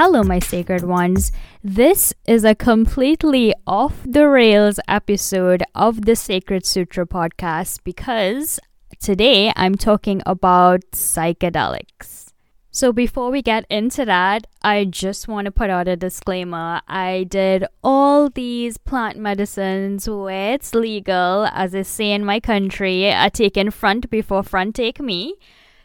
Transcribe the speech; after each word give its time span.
Hello, 0.00 0.22
my 0.22 0.38
sacred 0.38 0.84
ones. 0.84 1.32
This 1.64 2.14
is 2.24 2.44
a 2.44 2.54
completely 2.54 3.52
off 3.66 3.96
the 4.06 4.28
rails 4.28 4.78
episode 4.86 5.64
of 5.74 6.02
the 6.02 6.14
Sacred 6.14 6.64
Sutra 6.64 7.04
podcast 7.04 7.80
because 7.82 8.60
today 9.00 9.52
I'm 9.56 9.74
talking 9.74 10.22
about 10.24 10.82
psychedelics. 10.92 12.30
So, 12.70 12.92
before 12.92 13.32
we 13.32 13.42
get 13.42 13.66
into 13.68 14.04
that, 14.04 14.46
I 14.62 14.84
just 14.84 15.26
want 15.26 15.46
to 15.46 15.50
put 15.50 15.68
out 15.68 15.88
a 15.88 15.96
disclaimer. 15.96 16.80
I 16.86 17.26
did 17.28 17.64
all 17.82 18.30
these 18.30 18.78
plant 18.78 19.16
medicines 19.16 20.08
where 20.08 20.54
it's 20.54 20.76
legal, 20.76 21.48
as 21.50 21.72
they 21.72 21.82
say 21.82 22.12
in 22.12 22.24
my 22.24 22.38
country, 22.38 23.12
are 23.12 23.30
taken 23.30 23.72
front 23.72 24.08
before 24.10 24.44
front 24.44 24.76
take 24.76 25.00
me. 25.00 25.34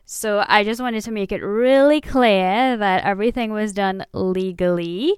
So 0.06 0.44
I 0.48 0.64
just 0.64 0.82
wanted 0.82 1.04
to 1.04 1.12
make 1.12 1.32
it 1.32 1.42
really 1.42 2.02
clear 2.02 2.78
that 2.78 3.04
everything 3.04 3.52
was 3.52 3.74
done 3.74 4.06
legally. 4.14 5.16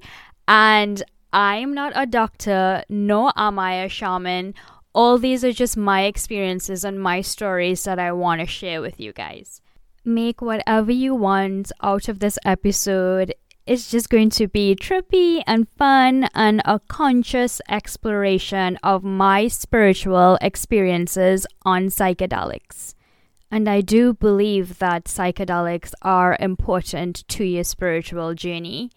And 0.47 1.03
I'm 1.33 1.73
not 1.73 1.91
a 1.95 2.05
doctor, 2.05 2.83
nor 2.87 3.33
am 3.35 3.59
I 3.59 3.83
a 3.83 3.89
shaman. 3.89 4.53
All 4.93 5.17
these 5.17 5.43
are 5.43 5.51
just 5.51 5.75
my 5.75 6.03
experiences 6.03 6.85
and 6.85 7.01
my 7.01 7.21
stories 7.21 7.83
that 7.83 7.99
I 7.99 8.11
want 8.13 8.41
to 8.41 8.47
share 8.47 8.81
with 8.81 8.99
you 8.99 9.11
guys. 9.11 9.59
Make 10.05 10.41
whatever 10.41 10.91
you 10.91 11.15
want 11.15 11.71
out 11.81 12.07
of 12.07 12.19
this 12.19 12.37
episode. 12.45 13.33
It's 13.65 13.89
just 13.89 14.11
going 14.11 14.29
to 14.29 14.47
be 14.47 14.75
trippy 14.75 15.43
and 15.47 15.67
fun 15.67 16.29
and 16.35 16.61
a 16.63 16.79
conscious 16.87 17.59
exploration 17.67 18.77
of 18.83 19.03
my 19.03 19.47
spiritual 19.47 20.37
experiences 20.39 21.47
on 21.63 21.87
psychedelics. 21.87 22.93
And 23.51 23.69
I 23.69 23.81
do 23.81 24.13
believe 24.13 24.79
that 24.79 25.05
psychedelics 25.05 25.93
are 26.01 26.35
important 26.39 27.27
to 27.29 27.43
your 27.43 27.63
spiritual 27.63 28.33
journey 28.33 28.89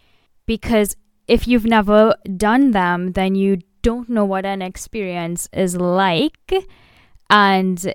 because 0.47 0.97
if 1.27 1.47
you've 1.47 1.67
never 1.67 2.15
done 2.37 2.71
them, 2.71 3.13
then 3.13 3.35
you 3.35 3.59
don't 3.83 4.09
know 4.09 4.25
what 4.25 4.47
an 4.47 4.63
experience 4.63 5.49
is 5.53 5.77
like. 5.77 6.53
And 7.31 7.95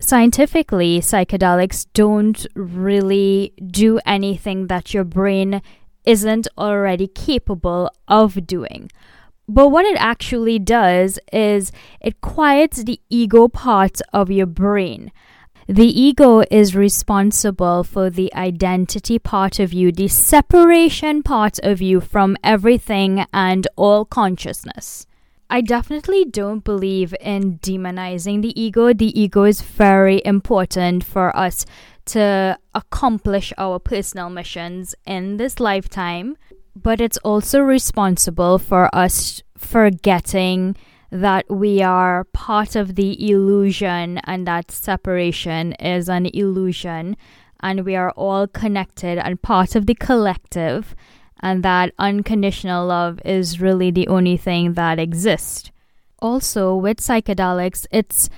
scientifically, 0.00 1.00
psychedelics 1.00 1.86
don't 1.92 2.46
really 2.54 3.52
do 3.66 3.98
anything 4.06 4.68
that 4.68 4.94
your 4.94 5.04
brain 5.04 5.60
isn't 6.04 6.48
already 6.56 7.08
capable 7.08 7.90
of 8.08 8.46
doing. 8.46 8.90
But 9.48 9.68
what 9.68 9.84
it 9.84 9.96
actually 9.98 10.60
does 10.60 11.18
is 11.32 11.72
it 12.00 12.20
quiets 12.20 12.84
the 12.84 13.00
ego 13.10 13.48
part 13.48 14.00
of 14.12 14.30
your 14.30 14.46
brain. 14.46 15.10
The 15.70 15.86
ego 15.86 16.42
is 16.50 16.74
responsible 16.74 17.84
for 17.84 18.10
the 18.10 18.34
identity 18.34 19.20
part 19.20 19.60
of 19.60 19.72
you, 19.72 19.92
the 19.92 20.08
separation 20.08 21.22
part 21.22 21.60
of 21.60 21.80
you 21.80 22.00
from 22.00 22.36
everything 22.42 23.24
and 23.32 23.68
all 23.76 24.04
consciousness. 24.04 25.06
I 25.48 25.60
definitely 25.60 26.24
don't 26.24 26.64
believe 26.64 27.14
in 27.20 27.60
demonizing 27.60 28.42
the 28.42 28.60
ego. 28.60 28.92
The 28.92 29.16
ego 29.16 29.44
is 29.44 29.60
very 29.60 30.20
important 30.24 31.04
for 31.04 31.36
us 31.36 31.64
to 32.06 32.58
accomplish 32.74 33.52
our 33.56 33.78
personal 33.78 34.28
missions 34.28 34.96
in 35.06 35.36
this 35.36 35.60
lifetime, 35.60 36.36
but 36.74 37.00
it's 37.00 37.18
also 37.18 37.60
responsible 37.60 38.58
for 38.58 38.92
us 38.92 39.40
forgetting 39.56 40.74
that 41.10 41.50
we 41.50 41.82
are 41.82 42.24
part 42.32 42.76
of 42.76 42.94
the 42.94 43.30
illusion 43.30 44.18
and 44.24 44.46
that 44.46 44.70
separation 44.70 45.72
is 45.74 46.08
an 46.08 46.26
illusion 46.26 47.16
and 47.60 47.84
we 47.84 47.96
are 47.96 48.10
all 48.12 48.46
connected 48.46 49.18
and 49.18 49.42
part 49.42 49.74
of 49.74 49.86
the 49.86 49.94
collective 49.94 50.94
and 51.40 51.62
that 51.62 51.92
unconditional 51.98 52.86
love 52.86 53.20
is 53.24 53.60
really 53.60 53.90
the 53.90 54.08
only 54.08 54.36
thing 54.36 54.74
that 54.74 54.98
exists. 54.98 55.70
Also, 56.20 56.76
with 56.76 56.98
psychedelics, 56.98 57.86
it's 57.90 58.28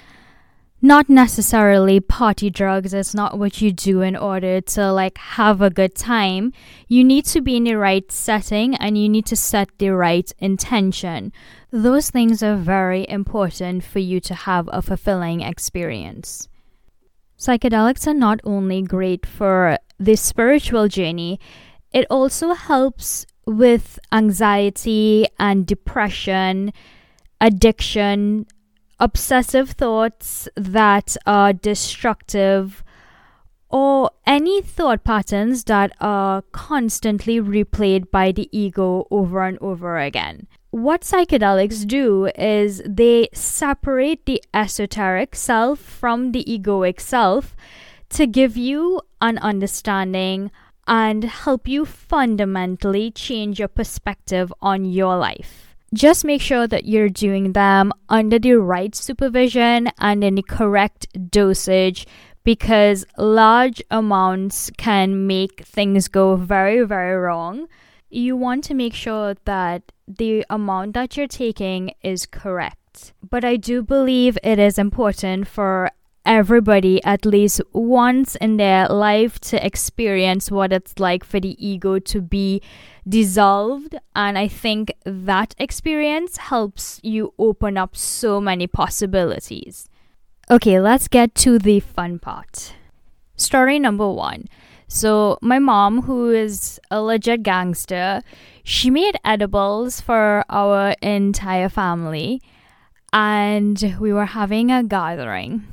not 0.85 1.09
necessarily 1.09 2.01
party 2.01 2.51
drugs. 2.51 2.93
It's 2.93 3.15
not 3.15 3.39
what 3.39 3.63
you 3.63 3.73
do 3.73 4.01
in 4.01 4.17
order 4.17 4.61
to 4.61 4.93
like 4.93 5.17
have 5.17 5.63
a 5.63 5.71
good 5.71 5.95
time. 5.95 6.53
You 6.89 7.05
need 7.05 7.25
to 7.27 7.41
be 7.41 7.57
in 7.57 7.65
the 7.65 7.77
right 7.77 8.11
setting 8.11 8.75
and 8.75 8.99
you 8.99 9.09
need 9.09 9.25
to 9.27 9.37
set 9.37 9.69
the 9.79 9.91
right 9.91 10.31
intention. 10.41 11.33
Those 11.71 12.11
things 12.11 12.43
are 12.43 12.57
very 12.57 13.09
important 13.09 13.85
for 13.85 14.01
you 14.01 14.19
to 14.21 14.35
have 14.35 14.69
a 14.73 14.83
fulfilling 14.83 15.41
experience. 15.41 16.49
Psychedelics 17.39 18.09
are 18.09 18.15
not 18.15 18.41
only 18.43 18.83
great 18.83 19.25
for 19.25 19.79
the 20.01 20.17
spiritual 20.17 20.89
journey, 20.89 21.39
it 21.93 22.07
also 22.11 22.55
helps 22.55 23.25
with 23.47 24.01
anxiety 24.11 25.27
and 25.39 25.65
depression, 25.67 26.73
addiction, 27.41 28.47
obsessive 28.99 29.71
thoughts 29.71 30.49
that 30.57 31.17
are 31.27 31.53
destructive, 31.53 32.85
or 33.69 34.11
any 34.27 34.61
thought 34.61 35.03
patterns 35.03 35.65
that 35.65 35.93
are 36.01 36.43
constantly 36.53 37.41
replayed 37.41 38.11
by 38.11 38.31
the 38.31 38.49
ego 38.57 39.07
over 39.11 39.43
and 39.43 39.59
over 39.61 39.99
again. 39.99 40.47
What 40.71 41.03
psychedelics 41.03 41.87
do 41.87 42.27
is 42.37 42.83
they 42.87 43.29
separate 43.33 44.27
the 44.27 44.43
esoteric 44.55 45.35
self 45.35 45.79
from 45.79 46.33
the 46.33 46.45
egoic 46.45 47.01
self 47.01 47.57
to 48.11 48.27
give 48.27 48.57
you 48.57 49.01
an 49.21 49.39
understanding 49.39 50.51
and 50.87 51.25
help 51.25 51.69
you 51.69 51.85
fundamentally 51.85 53.11
change 53.11 53.59
your 53.59 53.69
perspective 53.69 54.53
on 54.61 54.85
your 54.85 55.17
life 55.17 55.72
just 55.95 56.25
make 56.25 56.41
sure 56.41 56.67
that 56.67 56.87
you're 56.87 57.09
doing 57.09 57.53
them 57.53 57.93
under 58.09 58.39
the 58.39 58.55
right 58.55 58.95
supervision 58.95 59.91
and 59.99 60.25
in 60.25 60.37
the 60.37 60.43
correct 60.43 61.07
dosage 61.31 62.07
because 62.45 63.05
large 63.17 63.83
amounts 63.91 64.71
can 64.77 65.27
make 65.27 65.65
things 65.65 66.09
go 66.09 66.37
very, 66.37 66.85
very 66.85 67.17
wrong. 67.17 67.69
You 68.11 68.37
want 68.37 68.65
to 68.65 68.75
make 68.75 68.95
sure 68.95 69.37
that 69.45 69.93
the 70.09 70.45
amount 70.51 70.95
that 70.95 71.17
you're 71.17 71.29
taking 71.29 71.93
is 72.03 72.27
correct. 72.27 73.13
But 73.29 73.45
I 73.45 73.57
do 73.57 73.83
believe 73.83 74.37
it 74.43 74.59
is 74.59 74.79
important 74.79 75.47
for 75.47 75.91
everybody 76.25 77.03
at 77.05 77.25
least 77.25 77.61
once 77.73 78.37
in 78.37 78.57
their 78.57 78.89
life 78.89 79.41
to 79.41 79.65
experience 79.65 80.51
what 80.51 80.73
it's 80.73 80.99
like 80.99 81.25
for 81.25 81.41
the 81.41 81.57
ego 81.65 81.99
to 81.99 82.21
be 82.21 82.63
dissolved. 83.09 83.97
And 84.15 84.39
I 84.39 84.49
think 84.49 84.93
that 85.05 85.55
experience 85.59 86.37
helps 86.37 87.01
you 87.03 87.35
open 87.39 87.77
up 87.77 87.97
so 87.97 88.41
many 88.41 88.67
possibilities. 88.67 89.89
Okay, 90.51 90.81
let's 90.81 91.09
get 91.09 91.35
to 91.37 91.59
the 91.59 91.81
fun 91.81 92.19
part. 92.19 92.75
Story 93.37 93.79
number 93.79 94.09
one. 94.09 94.47
So, 94.87 95.39
my 95.41 95.59
mom, 95.59 96.03
who 96.03 96.31
is 96.31 96.79
a 96.91 97.01
legit 97.01 97.43
gangster, 97.43 98.21
she 98.63 98.91
made 98.91 99.17
edibles 99.25 100.03
for 100.03 100.45
our 100.51 100.95
entire 101.01 101.71
family, 101.71 102.43
and 103.11 103.97
we 103.99 104.13
were 104.13 104.27
having 104.27 104.71
a 104.71 104.85
gathering. 104.85 105.72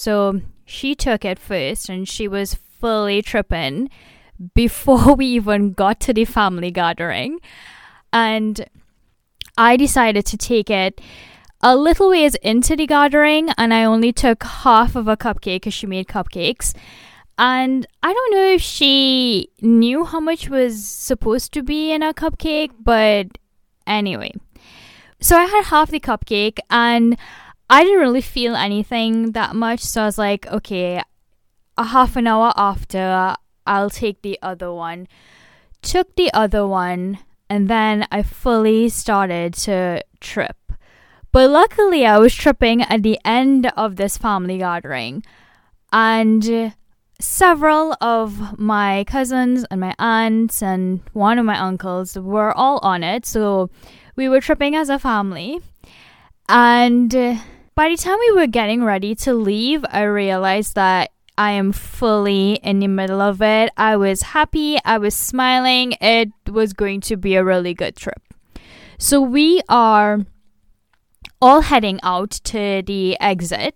So 0.00 0.40
she 0.64 0.94
took 0.94 1.26
it 1.26 1.38
first 1.38 1.90
and 1.90 2.08
she 2.08 2.26
was 2.26 2.54
fully 2.54 3.20
tripping 3.20 3.90
before 4.54 5.14
we 5.20 5.26
even 5.26 5.74
got 5.74 6.00
to 6.00 6.14
the 6.14 6.24
family 6.24 6.70
gathering. 6.70 7.38
And 8.10 8.64
I 9.58 9.76
decided 9.76 10.24
to 10.24 10.38
take 10.38 10.70
it 10.70 11.02
a 11.62 11.76
little 11.76 12.08
ways 12.08 12.34
into 12.36 12.76
the 12.76 12.86
gathering 12.86 13.50
and 13.58 13.74
I 13.74 13.84
only 13.84 14.10
took 14.10 14.42
half 14.42 14.96
of 14.96 15.06
a 15.06 15.18
cupcake 15.18 15.56
because 15.56 15.74
she 15.74 15.86
made 15.86 16.08
cupcakes. 16.08 16.74
And 17.36 17.86
I 18.02 18.14
don't 18.14 18.32
know 18.32 18.54
if 18.54 18.62
she 18.62 19.50
knew 19.60 20.06
how 20.06 20.20
much 20.20 20.48
was 20.48 20.82
supposed 20.82 21.52
to 21.52 21.62
be 21.62 21.92
in 21.92 22.02
a 22.02 22.14
cupcake, 22.14 22.70
but 22.80 23.36
anyway. 23.86 24.32
So 25.20 25.36
I 25.36 25.44
had 25.44 25.64
half 25.64 25.90
the 25.90 26.00
cupcake 26.00 26.58
and 26.70 27.18
I 27.72 27.84
didn't 27.84 28.00
really 28.00 28.20
feel 28.20 28.56
anything 28.56 29.30
that 29.30 29.54
much, 29.54 29.78
so 29.78 30.02
I 30.02 30.06
was 30.06 30.18
like, 30.18 30.44
okay, 30.48 31.00
a 31.78 31.84
half 31.84 32.16
an 32.16 32.26
hour 32.26 32.52
after, 32.56 33.36
I'll 33.64 33.90
take 33.90 34.22
the 34.22 34.40
other 34.42 34.72
one. 34.72 35.06
Took 35.80 36.16
the 36.16 36.32
other 36.34 36.66
one, 36.66 37.20
and 37.48 37.68
then 37.68 38.08
I 38.10 38.24
fully 38.24 38.88
started 38.88 39.54
to 39.54 40.02
trip. 40.18 40.56
But 41.30 41.48
luckily, 41.50 42.04
I 42.04 42.18
was 42.18 42.34
tripping 42.34 42.82
at 42.82 43.04
the 43.04 43.20
end 43.24 43.70
of 43.76 43.94
this 43.94 44.18
family 44.18 44.58
gathering, 44.58 45.22
and 45.92 46.74
several 47.20 47.94
of 48.00 48.58
my 48.58 49.04
cousins 49.04 49.64
and 49.70 49.80
my 49.80 49.94
aunts 49.96 50.60
and 50.60 51.02
one 51.12 51.38
of 51.38 51.44
my 51.44 51.56
uncles 51.56 52.18
were 52.18 52.50
all 52.50 52.80
on 52.82 53.04
it, 53.04 53.24
so 53.26 53.70
we 54.16 54.28
were 54.28 54.40
tripping 54.40 54.74
as 54.74 54.88
a 54.88 54.98
family. 54.98 55.60
And 56.48 57.14
by 57.80 57.88
the 57.88 57.96
time 57.96 58.18
we 58.18 58.32
were 58.32 58.46
getting 58.46 58.84
ready 58.84 59.14
to 59.14 59.32
leave, 59.32 59.82
I 59.88 60.02
realized 60.02 60.74
that 60.74 61.12
I 61.38 61.52
am 61.52 61.72
fully 61.72 62.56
in 62.62 62.80
the 62.80 62.88
middle 62.88 63.22
of 63.22 63.40
it. 63.40 63.72
I 63.74 63.96
was 63.96 64.20
happy, 64.20 64.76
I 64.84 64.98
was 64.98 65.14
smiling. 65.14 65.94
It 65.98 66.28
was 66.46 66.74
going 66.74 67.00
to 67.00 67.16
be 67.16 67.36
a 67.36 67.42
really 67.42 67.72
good 67.72 67.96
trip. 67.96 68.20
So 68.98 69.22
we 69.22 69.62
are 69.70 70.26
all 71.40 71.62
heading 71.62 72.00
out 72.02 72.32
to 72.52 72.82
the 72.84 73.18
exit, 73.18 73.74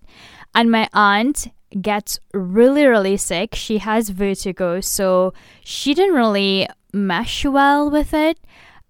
and 0.53 0.69
my 0.69 0.87
aunt 0.93 1.47
gets 1.81 2.19
really, 2.31 2.85
really 2.85 3.17
sick. 3.17 3.55
She 3.55 3.79
has 3.79 4.09
vertigo, 4.09 4.81
so 4.81 5.33
she 5.63 5.95
didn't 5.95 6.13
really 6.13 6.67
mesh 6.93 7.43
well 7.43 7.89
with 7.89 8.13
it, 8.13 8.37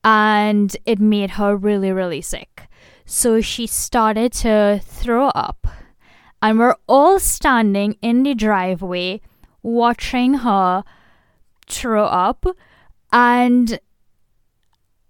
and 0.03 0.75
it 0.85 1.00
made 1.00 1.39
her 1.39 1.56
really, 1.56 1.94
really 1.94 2.21
sick. 2.21 2.67
So 3.05 3.41
she 3.41 3.67
started 3.67 4.33
to 4.33 4.81
throw 4.83 5.27
up, 5.29 5.67
and 6.41 6.59
we're 6.59 6.75
all 6.87 7.19
standing 7.19 7.97
in 8.01 8.23
the 8.23 8.33
driveway 8.33 9.21
watching 9.61 10.35
her 10.35 10.83
throw 11.67 12.05
up. 12.05 12.45
And 13.11 13.79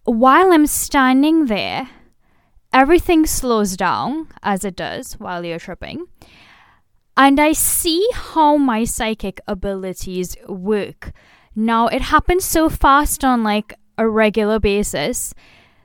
while 0.04 0.52
I'm 0.52 0.68
standing 0.68 1.46
there, 1.46 1.90
everything 2.74 3.26
slows 3.26 3.78
down 3.78 4.28
as 4.44 4.64
it 4.66 4.76
does 4.76 5.14
while 5.14 5.46
you're 5.46 5.60
tripping 5.60 6.06
and 7.18 7.40
I 7.40 7.54
see 7.54 8.08
how 8.14 8.58
my 8.58 8.84
psychic 8.84 9.40
abilities 9.48 10.36
work. 10.48 11.14
Now, 11.56 11.88
it 11.88 12.02
happens 12.02 12.44
so 12.44 12.70
fast 12.70 13.24
on 13.24 13.44
like 13.44 13.74
a 13.98 14.08
regular 14.08 14.60
basis 14.60 15.34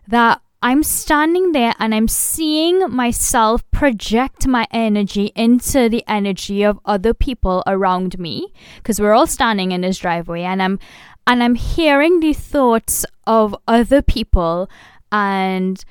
that 0.08 0.39
I'm 0.62 0.82
standing 0.82 1.52
there 1.52 1.74
and 1.78 1.94
I'm 1.94 2.06
seeing 2.06 2.90
myself 2.90 3.68
project 3.70 4.46
my 4.46 4.66
energy 4.70 5.32
into 5.34 5.88
the 5.88 6.04
energy 6.06 6.64
of 6.64 6.78
other 6.84 7.14
people 7.14 7.62
around 7.66 8.18
me 8.18 8.52
because 8.76 9.00
we're 9.00 9.14
all 9.14 9.26
standing 9.26 9.72
in 9.72 9.80
this 9.80 9.96
driveway 9.96 10.42
and 10.42 10.62
I'm 10.62 10.78
and 11.26 11.42
I'm 11.42 11.54
hearing 11.54 12.20
the 12.20 12.34
thoughts 12.34 13.06
of 13.26 13.56
other 13.66 14.02
people 14.02 14.68
and 15.10 15.82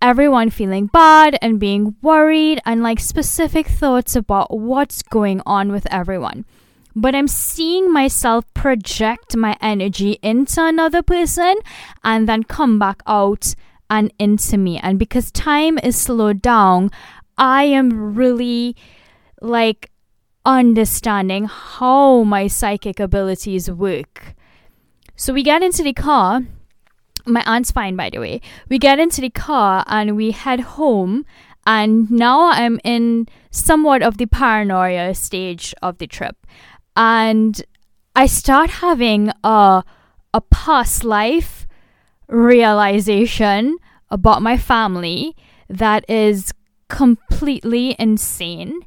everyone 0.00 0.50
feeling 0.50 0.86
bad 0.86 1.36
and 1.42 1.58
being 1.58 1.96
worried 2.00 2.60
and 2.64 2.84
like 2.84 3.00
specific 3.00 3.66
thoughts 3.66 4.14
about 4.14 4.56
what's 4.56 5.02
going 5.02 5.42
on 5.44 5.72
with 5.72 5.92
everyone. 5.92 6.44
But 6.94 7.16
I'm 7.16 7.26
seeing 7.26 7.92
myself 7.92 8.44
project 8.54 9.36
my 9.36 9.56
energy 9.60 10.20
into 10.22 10.64
another 10.64 11.02
person 11.02 11.56
and 12.04 12.28
then 12.28 12.44
come 12.44 12.78
back 12.78 13.02
out 13.08 13.56
and 13.90 14.12
into 14.18 14.56
me. 14.56 14.78
And 14.78 14.98
because 14.98 15.30
time 15.30 15.78
is 15.78 15.96
slowed 15.96 16.42
down, 16.42 16.90
I 17.36 17.64
am 17.64 18.14
really 18.14 18.76
like 19.40 19.90
understanding 20.46 21.46
how 21.46 22.22
my 22.22 22.46
psychic 22.46 23.00
abilities 23.00 23.70
work. 23.70 24.34
So 25.16 25.32
we 25.32 25.42
get 25.42 25.62
into 25.62 25.82
the 25.82 25.92
car 25.92 26.42
my 27.26 27.42
aunt's 27.46 27.70
fine, 27.70 27.96
by 27.96 28.10
the 28.10 28.18
way. 28.18 28.40
We 28.68 28.78
get 28.78 28.98
into 28.98 29.20
the 29.20 29.30
car 29.30 29.84
and 29.86 30.16
we 30.16 30.30
head 30.30 30.60
home. 30.60 31.24
And 31.66 32.10
now 32.10 32.50
I'm 32.50 32.78
in 32.84 33.28
somewhat 33.50 34.02
of 34.02 34.18
the 34.18 34.26
paranoia 34.26 35.14
stage 35.14 35.74
of 35.82 35.98
the 35.98 36.06
trip. 36.06 36.36
And 36.96 37.62
I 38.14 38.26
start 38.26 38.70
having 38.70 39.30
a, 39.42 39.82
a 40.34 40.40
past 40.50 41.04
life 41.04 41.63
realization 42.28 43.76
about 44.10 44.42
my 44.42 44.56
family 44.56 45.36
that 45.68 46.08
is 46.08 46.52
completely 46.88 47.96
insane. 47.98 48.80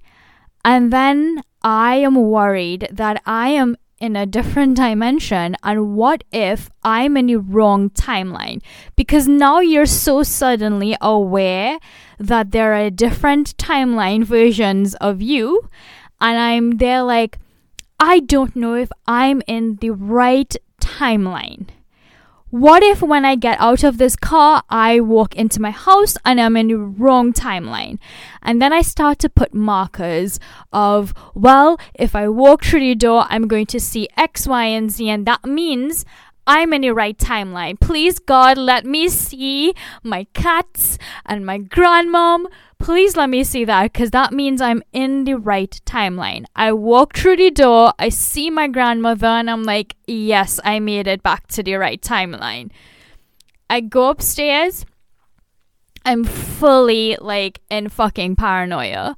And 0.63 0.91
then 0.91 1.41
I 1.63 1.95
am 1.95 2.15
worried 2.15 2.87
that 2.91 3.21
I 3.25 3.49
am 3.49 3.75
in 3.99 4.15
a 4.15 4.25
different 4.25 4.75
dimension 4.75 5.55
and 5.63 5.95
what 5.95 6.23
if 6.31 6.69
I'm 6.83 7.17
in 7.17 7.27
the 7.27 7.37
wrong 7.37 7.89
timeline? 7.89 8.61
Because 8.95 9.27
now 9.27 9.59
you're 9.59 9.87
so 9.87 10.23
suddenly 10.23 10.95
aware 11.01 11.79
that 12.19 12.51
there 12.51 12.73
are 12.75 12.89
different 12.91 13.57
timeline 13.57 14.23
versions 14.23 14.93
of 14.95 15.21
you 15.21 15.67
and 16.21 16.37
I'm 16.37 16.77
there 16.77 17.01
like 17.01 17.39
I 17.99 18.19
don't 18.19 18.55
know 18.55 18.75
if 18.75 18.91
I'm 19.07 19.41
in 19.47 19.77
the 19.77 19.89
right 19.89 20.55
timeline. 20.79 21.67
What 22.49 22.81
if 22.81 23.01
when 23.01 23.25
I 23.25 23.35
get 23.35 23.59
out 23.59 23.83
of 23.83 23.97
this 23.97 24.15
car, 24.15 24.63
I 24.69 25.01
walk 25.01 25.35
into 25.35 25.61
my 25.61 25.71
house 25.71 26.15
and 26.23 26.39
I'm 26.39 26.55
in 26.55 26.69
the 26.69 26.77
wrong 26.77 27.33
timeline? 27.33 27.99
And 28.41 28.61
then 28.61 28.71
I 28.71 28.81
start 28.81 29.19
to 29.19 29.29
put 29.29 29.53
markers 29.53 30.39
of, 30.71 31.13
well, 31.35 31.77
if 31.93 32.15
I 32.15 32.29
walk 32.29 32.63
through 32.63 32.79
the 32.79 32.95
door, 32.95 33.25
I'm 33.27 33.49
going 33.49 33.65
to 33.65 33.81
see 33.81 34.07
X, 34.15 34.47
Y, 34.47 34.63
and 34.63 34.89
Z, 34.89 35.09
and 35.09 35.25
that 35.25 35.43
means 35.43 36.05
I'm 36.47 36.71
in 36.71 36.83
the 36.83 36.91
right 36.91 37.17
timeline. 37.17 37.77
Please, 37.81 38.17
God, 38.17 38.57
let 38.57 38.85
me 38.85 39.09
see 39.09 39.73
my 40.01 40.25
cats 40.33 40.97
and 41.25 41.45
my 41.45 41.59
grandmom. 41.59 42.45
Please 42.79 43.17
let 43.17 43.29
me 43.29 43.43
see 43.43 43.65
that 43.65 43.91
because 43.91 44.11
that 44.11 44.31
means 44.31 44.61
I'm 44.61 44.83
in 44.93 45.23
the 45.23 45.35
right 45.35 45.79
timeline. 45.85 46.45
I 46.55 46.71
walk 46.73 47.17
through 47.17 47.37
the 47.37 47.51
door, 47.51 47.93
I 47.97 48.09
see 48.09 48.49
my 48.49 48.67
grandmother, 48.67 49.27
and 49.27 49.49
I'm 49.49 49.63
like, 49.63 49.95
yes, 50.05 50.59
I 50.63 50.79
made 50.79 51.07
it 51.07 51.23
back 51.23 51.47
to 51.47 51.63
the 51.63 51.75
right 51.75 52.01
timeline. 52.01 52.69
I 53.69 53.81
go 53.81 54.09
upstairs. 54.09 54.85
I'm 56.05 56.23
fully 56.23 57.17
like 57.19 57.59
in 57.69 57.89
fucking 57.89 58.35
paranoia. 58.35 59.17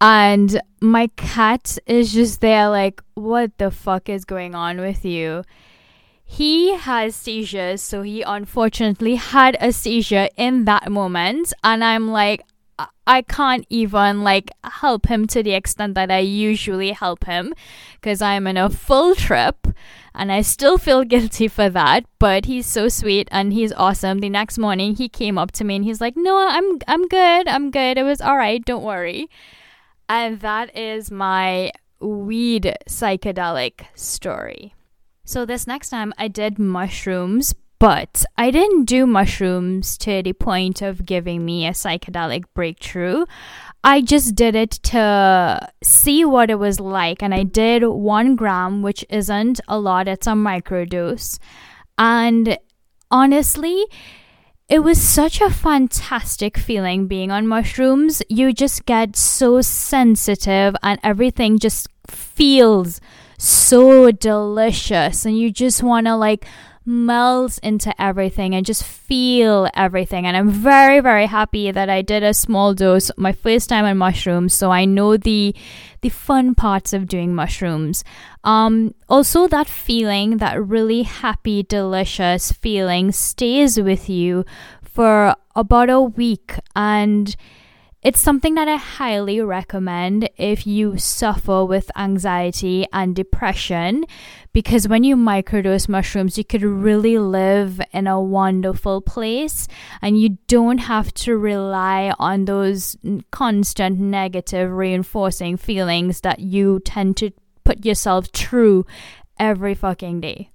And 0.00 0.60
my 0.80 1.08
cat 1.16 1.78
is 1.86 2.12
just 2.12 2.40
there, 2.40 2.68
like, 2.68 3.02
what 3.14 3.56
the 3.58 3.70
fuck 3.70 4.08
is 4.08 4.24
going 4.24 4.54
on 4.54 4.78
with 4.78 5.04
you? 5.04 5.44
he 6.28 6.74
has 6.74 7.14
seizures, 7.14 7.80
so 7.80 8.02
he 8.02 8.20
unfortunately 8.22 9.14
had 9.14 9.56
a 9.60 9.72
seizure 9.72 10.28
in 10.36 10.64
that 10.64 10.90
moment, 10.90 11.52
and 11.62 11.84
I'm 11.84 12.10
like, 12.10 12.42
I 13.06 13.22
can't 13.22 13.64
even 13.70 14.22
like 14.22 14.50
help 14.64 15.06
him 15.06 15.26
to 15.28 15.42
the 15.42 15.52
extent 15.54 15.94
that 15.94 16.10
I 16.10 16.18
usually 16.18 16.92
help 16.92 17.24
him 17.24 17.54
because 17.94 18.20
I'm 18.20 18.46
in 18.46 18.56
a 18.56 18.68
full 18.68 19.14
trip 19.14 19.68
and 20.14 20.30
I 20.30 20.42
still 20.42 20.76
feel 20.76 21.04
guilty 21.14 21.48
for 21.48 21.70
that 21.70 22.04
but 22.18 22.44
he's 22.46 22.66
so 22.66 22.88
sweet 22.88 23.28
and 23.30 23.52
he's 23.52 23.72
awesome. 23.72 24.18
The 24.18 24.28
next 24.28 24.58
morning 24.58 24.96
he 24.96 25.08
came 25.08 25.38
up 25.38 25.52
to 25.52 25.64
me 25.64 25.76
and 25.76 25.84
he's 25.84 26.00
like 26.00 26.14
no 26.16 26.36
I'm 26.36 26.78
I'm 26.86 27.06
good 27.08 27.48
I'm 27.48 27.70
good. 27.70 27.96
It 27.96 28.02
was 28.02 28.20
all 28.20 28.36
right 28.36 28.64
don't 28.64 28.82
worry. 28.82 29.30
And 30.08 30.40
that 30.40 30.76
is 30.76 31.10
my 31.10 31.72
weed 32.00 32.76
psychedelic 32.88 33.86
story. 33.94 34.74
So 35.24 35.44
this 35.44 35.66
next 35.66 35.90
time 35.90 36.12
I 36.16 36.28
did 36.28 36.58
mushrooms, 36.58 37.54
but 37.78 38.24
I 38.36 38.50
didn't 38.50 38.84
do 38.84 39.06
mushrooms 39.06 39.98
to 39.98 40.22
the 40.22 40.32
point 40.32 40.82
of 40.82 41.04
giving 41.04 41.44
me 41.44 41.66
a 41.66 41.72
psychedelic 41.72 42.44
breakthrough. 42.54 43.26
I 43.84 44.00
just 44.00 44.34
did 44.34 44.54
it 44.54 44.72
to 44.84 45.68
see 45.82 46.24
what 46.24 46.50
it 46.50 46.58
was 46.58 46.80
like, 46.80 47.22
and 47.22 47.34
I 47.34 47.42
did 47.42 47.84
one 47.84 48.34
gram, 48.34 48.82
which 48.82 49.04
isn't 49.08 49.60
a 49.68 49.78
lot, 49.78 50.08
it's 50.08 50.26
a 50.26 50.30
microdose. 50.30 51.38
And 51.98 52.58
honestly, 53.10 53.84
it 54.68 54.80
was 54.80 55.00
such 55.00 55.40
a 55.40 55.50
fantastic 55.50 56.58
feeling 56.58 57.06
being 57.06 57.30
on 57.30 57.46
mushrooms. 57.46 58.22
You 58.28 58.52
just 58.52 58.86
get 58.86 59.14
so 59.14 59.60
sensitive, 59.60 60.74
and 60.82 60.98
everything 61.04 61.58
just 61.58 61.88
feels 62.08 63.00
so 63.38 64.10
delicious 64.10 65.26
and 65.26 65.38
you 65.38 65.50
just 65.50 65.82
want 65.82 66.06
to 66.06 66.16
like 66.16 66.46
melt 66.86 67.58
into 67.62 67.92
everything 68.00 68.54
and 68.54 68.64
just 68.64 68.84
feel 68.84 69.68
everything. 69.74 70.24
And 70.24 70.36
I'm 70.36 70.48
very, 70.48 71.00
very 71.00 71.26
happy 71.26 71.70
that 71.70 71.90
I 71.90 72.02
did 72.02 72.22
a 72.22 72.32
small 72.32 72.74
dose 72.74 73.10
my 73.16 73.32
first 73.32 73.68
time 73.68 73.84
on 73.84 73.98
mushrooms, 73.98 74.54
so 74.54 74.70
I 74.70 74.84
know 74.84 75.16
the 75.16 75.54
the 76.02 76.08
fun 76.10 76.54
parts 76.54 76.92
of 76.92 77.08
doing 77.08 77.34
mushrooms. 77.34 78.04
Um, 78.44 78.94
also, 79.08 79.48
that 79.48 79.66
feeling, 79.66 80.36
that 80.36 80.64
really 80.64 81.02
happy, 81.02 81.64
delicious 81.64 82.52
feeling, 82.52 83.10
stays 83.10 83.80
with 83.80 84.08
you 84.08 84.44
for 84.82 85.34
about 85.56 85.90
a 85.90 86.00
week 86.00 86.54
and 86.76 87.34
it's 88.02 88.20
something 88.20 88.54
that 88.54 88.68
I 88.68 88.76
highly 88.76 89.40
recommend 89.40 90.28
if 90.36 90.66
you 90.66 90.96
suffer 90.96 91.64
with 91.64 91.90
anxiety 91.96 92.86
and 92.92 93.16
depression 93.16 94.04
because 94.52 94.86
when 94.86 95.02
you 95.02 95.16
microdose 95.16 95.88
mushrooms, 95.88 96.38
you 96.38 96.44
could 96.44 96.62
really 96.62 97.18
live 97.18 97.80
in 97.92 98.06
a 98.06 98.20
wonderful 98.20 99.00
place 99.00 99.66
and 100.02 100.20
you 100.20 100.38
don't 100.46 100.78
have 100.78 101.12
to 101.14 101.36
rely 101.36 102.12
on 102.18 102.44
those 102.44 102.96
constant 103.32 103.98
negative 103.98 104.70
reinforcing 104.70 105.56
feelings 105.56 106.20
that 106.20 106.38
you 106.38 106.80
tend 106.80 107.16
to 107.16 107.32
put 107.64 107.84
yourself 107.84 108.28
through 108.28 108.86
every 109.38 109.74
fucking 109.74 110.20
day. 110.20 110.50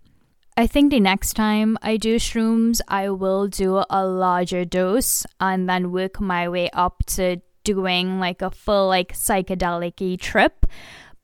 I 0.57 0.67
think 0.67 0.91
the 0.91 0.99
next 0.99 1.33
time 1.33 1.77
I 1.81 1.97
do 1.97 2.17
shrooms, 2.17 2.81
I 2.87 3.09
will 3.09 3.47
do 3.47 3.83
a 3.89 4.05
larger 4.05 4.65
dose 4.65 5.25
and 5.39 5.67
then 5.67 5.91
work 5.91 6.19
my 6.19 6.49
way 6.49 6.69
up 6.73 7.03
to 7.07 7.41
doing 7.63 8.19
like 8.19 8.41
a 8.41 8.51
full 8.51 8.87
like 8.87 9.13
psychedelic 9.13 10.19
trip. 10.19 10.65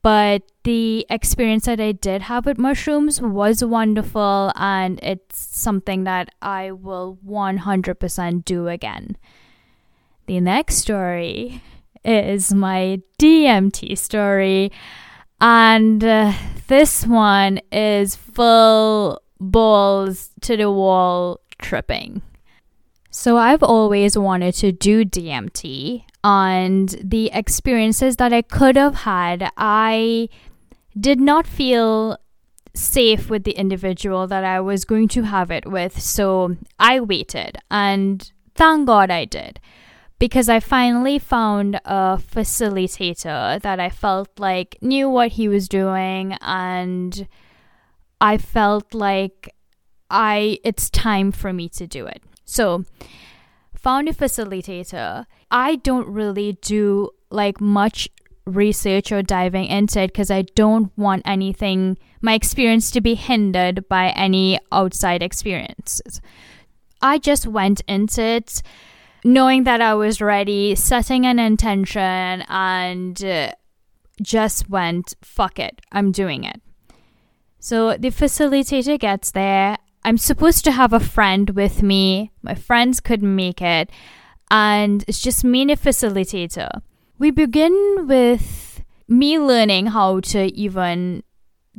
but 0.02 0.42
the 0.62 1.04
experience 1.10 1.66
that 1.66 1.80
I 1.80 1.92
did 1.92 2.22
have 2.22 2.46
with 2.46 2.56
mushrooms 2.56 3.20
was 3.20 3.64
wonderful 3.64 4.52
and 4.54 5.00
it's 5.02 5.38
something 5.38 6.04
that 6.04 6.30
I 6.40 6.72
will 6.72 7.18
100% 7.26 8.44
do 8.44 8.68
again. 8.68 9.16
The 10.26 10.40
next 10.40 10.76
story 10.76 11.62
is 12.04 12.54
my 12.54 13.02
DMT 13.18 13.98
story, 13.98 14.70
and 15.40 16.02
uh, 16.02 16.32
this 16.66 17.06
one 17.06 17.60
is 17.70 18.16
full 18.16 19.22
balls 19.40 20.30
to 20.40 20.56
the 20.56 20.70
wall 20.70 21.40
tripping. 21.58 22.22
So, 23.10 23.36
I've 23.36 23.62
always 23.62 24.16
wanted 24.16 24.54
to 24.56 24.70
do 24.70 25.04
DMT, 25.04 26.04
and 26.22 26.88
the 27.02 27.30
experiences 27.32 28.16
that 28.16 28.32
I 28.32 28.42
could 28.42 28.76
have 28.76 28.94
had, 28.94 29.50
I 29.56 30.28
did 30.98 31.20
not 31.20 31.46
feel 31.46 32.18
safe 32.74 33.28
with 33.28 33.44
the 33.44 33.52
individual 33.52 34.26
that 34.28 34.44
I 34.44 34.60
was 34.60 34.84
going 34.84 35.08
to 35.08 35.22
have 35.22 35.50
it 35.50 35.66
with. 35.66 36.00
So, 36.00 36.56
I 36.78 37.00
waited, 37.00 37.58
and 37.70 38.30
thank 38.54 38.86
God 38.86 39.10
I 39.10 39.24
did 39.24 39.58
because 40.18 40.48
I 40.48 40.60
finally 40.60 41.18
found 41.18 41.76
a 41.84 42.18
facilitator 42.18 43.60
that 43.62 43.78
I 43.78 43.88
felt 43.88 44.28
like 44.38 44.76
knew 44.80 45.08
what 45.08 45.32
he 45.32 45.48
was 45.48 45.68
doing 45.68 46.36
and 46.40 47.28
I 48.20 48.38
felt 48.38 48.94
like 48.94 49.54
I 50.10 50.58
it's 50.64 50.90
time 50.90 51.32
for 51.32 51.52
me 51.52 51.68
to 51.70 51.86
do 51.86 52.06
it. 52.06 52.22
So, 52.44 52.84
found 53.76 54.08
a 54.08 54.12
facilitator. 54.12 55.26
I 55.50 55.76
don't 55.76 56.08
really 56.08 56.58
do 56.62 57.10
like 57.30 57.60
much 57.60 58.08
research 58.44 59.12
or 59.12 59.22
diving 59.22 59.66
into 59.66 60.00
it 60.00 60.08
because 60.08 60.30
I 60.30 60.42
don't 60.42 60.90
want 60.96 61.22
anything 61.26 61.98
my 62.20 62.34
experience 62.34 62.90
to 62.92 63.00
be 63.00 63.14
hindered 63.14 63.88
by 63.88 64.08
any 64.10 64.58
outside 64.72 65.22
experiences. 65.22 66.20
I 67.00 67.18
just 67.18 67.46
went 67.46 67.82
into 67.86 68.22
it 68.22 68.62
knowing 69.28 69.64
that 69.64 69.82
I 69.82 69.92
was 69.92 70.22
ready, 70.22 70.74
setting 70.74 71.26
an 71.26 71.38
intention, 71.38 72.42
and 72.48 73.22
uh, 73.22 73.52
just 74.22 74.70
went, 74.70 75.14
fuck 75.22 75.58
it, 75.58 75.82
I'm 75.92 76.12
doing 76.12 76.44
it. 76.44 76.62
So 77.60 77.98
the 77.98 78.08
facilitator 78.08 78.98
gets 78.98 79.32
there. 79.32 79.76
I'm 80.02 80.16
supposed 80.16 80.64
to 80.64 80.72
have 80.72 80.94
a 80.94 81.00
friend 81.00 81.50
with 81.50 81.82
me. 81.82 82.32
My 82.40 82.54
friends 82.54 83.00
couldn't 83.00 83.36
make 83.36 83.60
it. 83.60 83.90
And 84.50 85.04
it's 85.06 85.20
just 85.20 85.44
me 85.44 85.62
and 85.62 85.72
a 85.72 85.76
facilitator. 85.76 86.70
We 87.18 87.30
begin 87.30 88.06
with 88.06 88.82
me 89.08 89.38
learning 89.38 89.88
how 89.88 90.20
to 90.20 90.46
even 90.54 91.22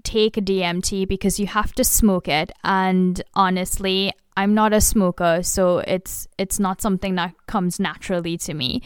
take 0.04 0.34
DMT 0.36 1.08
because 1.08 1.40
you 1.40 1.48
have 1.48 1.74
to 1.74 1.84
smoke 1.84 2.28
it. 2.28 2.52
And 2.64 3.24
honestly, 3.34 4.14
I'm 4.40 4.54
not 4.54 4.72
a 4.72 4.80
smoker, 4.80 5.44
so 5.44 5.80
it's 5.80 6.26
it's 6.38 6.60
not 6.60 6.82
something 6.82 7.16
that 7.16 7.34
comes 7.46 7.78
naturally 7.78 8.38
to 8.38 8.54
me. 8.54 8.82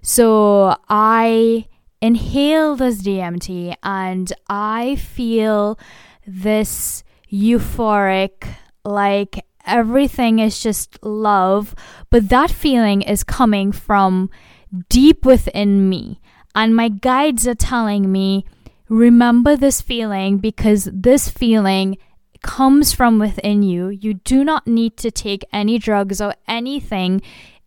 So 0.00 0.74
I 0.88 1.66
inhale 2.00 2.76
this 2.76 3.02
DMT 3.02 3.76
and 3.82 4.32
I 4.48 4.96
feel 4.96 5.78
this 6.26 7.04
euphoric 7.30 8.48
like 8.86 9.44
everything 9.66 10.38
is 10.38 10.62
just 10.62 11.04
love, 11.04 11.74
but 12.08 12.30
that 12.30 12.50
feeling 12.50 13.02
is 13.02 13.22
coming 13.22 13.72
from 13.72 14.30
deep 14.88 15.26
within 15.26 15.90
me. 15.90 16.22
And 16.54 16.74
my 16.74 16.88
guides 16.88 17.46
are 17.46 17.54
telling 17.54 18.10
me, 18.10 18.46
remember 18.88 19.56
this 19.56 19.82
feeling 19.82 20.38
because 20.38 20.88
this 20.90 21.28
feeling 21.28 21.98
comes 22.46 22.92
from 22.92 23.18
within 23.18 23.64
you. 23.64 23.88
You 23.88 24.14
do 24.14 24.44
not 24.44 24.68
need 24.68 24.96
to 24.98 25.10
take 25.10 25.44
any 25.52 25.78
drugs 25.78 26.20
or 26.20 26.32
anything. 26.46 27.20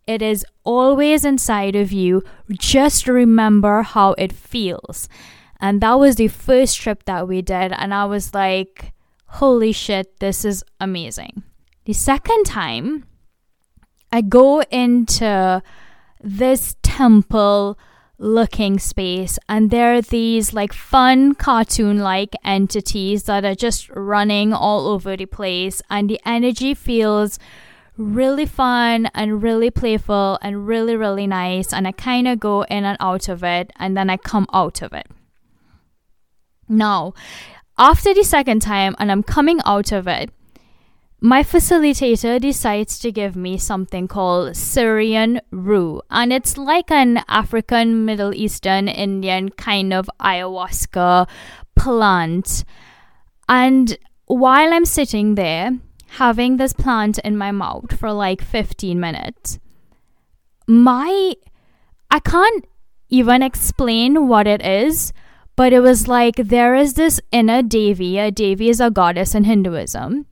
It 0.06 0.22
is 0.22 0.44
always 0.64 1.24
inside 1.24 1.76
of 1.76 1.92
you. 1.92 2.24
Just 2.50 3.06
remember 3.06 3.82
how 3.82 4.14
it 4.14 4.32
feels. 4.32 5.06
And 5.60 5.82
that 5.82 5.98
was 5.98 6.16
the 6.16 6.28
first 6.28 6.80
trip 6.80 7.04
that 7.04 7.28
we 7.28 7.42
did. 7.42 7.72
And 7.72 7.92
I 7.92 8.06
was 8.06 8.32
like, 8.32 8.92
holy 9.26 9.72
shit, 9.72 10.18
this 10.18 10.46
is 10.46 10.64
amazing. 10.80 11.42
The 11.84 11.92
second 11.92 12.44
time, 12.46 13.04
I 14.10 14.22
go 14.22 14.62
into 14.70 15.62
this 16.22 16.74
temple 16.82 17.78
looking 18.20 18.78
space. 18.78 19.38
And 19.48 19.70
there 19.70 19.94
are 19.94 20.02
these 20.02 20.52
like 20.52 20.72
fun 20.74 21.34
cartoon 21.34 21.98
like 21.98 22.36
entities 22.44 23.24
that 23.24 23.44
are 23.44 23.54
just 23.54 23.88
running 23.88 24.52
all 24.52 24.86
over 24.86 25.16
the 25.16 25.26
place. 25.26 25.82
And 25.90 26.08
the 26.08 26.20
energy 26.24 26.74
feels 26.74 27.38
really 27.96 28.46
fun 28.46 29.06
and 29.14 29.42
really 29.42 29.70
playful 29.70 30.38
and 30.42 30.68
really 30.68 30.96
really 30.96 31.26
nice. 31.26 31.72
And 31.72 31.88
I 31.88 31.92
kind 31.92 32.28
of 32.28 32.38
go 32.38 32.62
in 32.64 32.84
and 32.84 32.98
out 33.00 33.28
of 33.28 33.42
it. 33.42 33.72
And 33.76 33.96
then 33.96 34.10
I 34.10 34.18
come 34.18 34.46
out 34.52 34.82
of 34.82 34.92
it. 34.92 35.06
Now, 36.68 37.14
after 37.78 38.12
the 38.12 38.22
second 38.22 38.60
time 38.60 38.94
and 38.98 39.10
I'm 39.10 39.22
coming 39.22 39.60
out 39.64 39.92
of 39.92 40.06
it, 40.06 40.30
my 41.22 41.42
facilitator 41.42 42.40
decides 42.40 42.98
to 42.98 43.12
give 43.12 43.36
me 43.36 43.58
something 43.58 44.08
called 44.08 44.56
Syrian 44.56 45.40
rue, 45.50 46.00
and 46.10 46.32
it's 46.32 46.56
like 46.56 46.90
an 46.90 47.22
African, 47.28 48.06
Middle 48.06 48.34
Eastern, 48.34 48.88
Indian 48.88 49.50
kind 49.50 49.92
of 49.92 50.08
ayahuasca 50.18 51.28
plant. 51.76 52.64
And 53.48 53.98
while 54.26 54.72
I'm 54.72 54.86
sitting 54.86 55.34
there 55.34 55.78
having 56.12 56.56
this 56.56 56.72
plant 56.72 57.18
in 57.18 57.36
my 57.36 57.50
mouth 57.50 57.98
for 57.98 58.12
like 58.12 58.40
15 58.40 58.98
minutes, 58.98 59.58
my 60.66 61.34
I 62.10 62.18
can't 62.20 62.64
even 63.10 63.42
explain 63.42 64.26
what 64.26 64.46
it 64.46 64.64
is, 64.64 65.12
but 65.54 65.74
it 65.74 65.80
was 65.80 66.08
like 66.08 66.36
there 66.36 66.74
is 66.74 66.94
this 66.94 67.20
inner 67.30 67.60
Devi. 67.60 68.18
A 68.18 68.30
Devi 68.30 68.70
is 68.70 68.80
a 68.80 68.90
goddess 68.90 69.34
in 69.34 69.44
Hinduism 69.44 70.26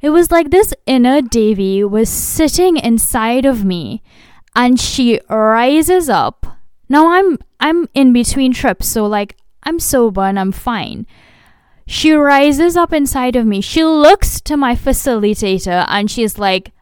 it 0.00 0.10
was 0.10 0.30
like 0.30 0.50
this 0.50 0.72
inner 0.86 1.20
Devi 1.20 1.84
was 1.84 2.08
sitting 2.08 2.76
inside 2.76 3.44
of 3.44 3.64
me 3.64 4.02
and 4.54 4.80
she 4.80 5.20
rises 5.28 6.08
up. 6.08 6.46
Now 6.88 7.12
I'm 7.12 7.38
I'm 7.60 7.88
in 7.94 8.12
between 8.12 8.52
trips, 8.52 8.86
so 8.86 9.06
like 9.06 9.36
I'm 9.62 9.78
sober 9.78 10.22
and 10.22 10.38
I'm 10.38 10.52
fine. 10.52 11.06
She 11.86 12.12
rises 12.12 12.76
up 12.76 12.92
inside 12.92 13.36
of 13.36 13.46
me. 13.46 13.60
She 13.60 13.84
looks 13.84 14.40
to 14.42 14.56
my 14.56 14.76
facilitator 14.76 15.84
and 15.88 16.10
she's 16.10 16.38
like, 16.38 16.72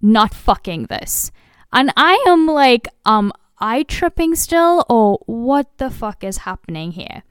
not 0.00 0.34
fucking 0.34 0.84
this. 0.86 1.32
And 1.72 1.92
I 1.96 2.22
am 2.26 2.46
like, 2.46 2.86
um, 3.04 3.32
I 3.58 3.82
tripping 3.82 4.34
still? 4.34 4.84
Or 4.88 5.18
what 5.26 5.78
the 5.78 5.90
fuck 5.90 6.22
is 6.22 6.38
happening 6.38 6.92
here? 6.92 7.22